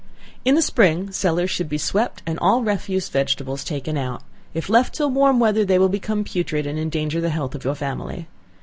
In 0.43 0.55
the 0.55 0.63
spring, 0.63 1.11
cellars 1.11 1.51
should 1.51 1.69
be 1.69 1.77
swept, 1.77 2.23
and 2.25 2.39
all 2.39 2.63
refuse 2.63 3.07
vegetables 3.07 3.63
taken 3.63 3.99
out; 3.99 4.23
if 4.51 4.67
left 4.67 4.95
till 4.95 5.11
warm 5.11 5.39
weather, 5.39 5.63
they 5.63 5.77
will 5.77 5.89
become 5.89 6.23
putrid, 6.23 6.65
and 6.65 6.79
endanger 6.79 7.21
the 7.21 7.29
health 7.29 7.53
of 7.53 7.63
your 7.63 7.75
family. 7.75 8.25